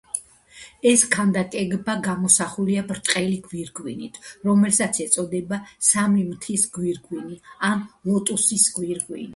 [0.91, 4.17] ეს ქანდაკება გამოსახულია ბრტყელი გვირგვინით,
[4.49, 9.27] რომელსაც ეწოდება „სამი მთის გვირგვინი“ ან „ლოტუსის გვირგვინი“.